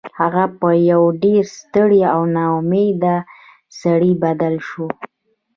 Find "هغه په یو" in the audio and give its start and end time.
0.19-1.03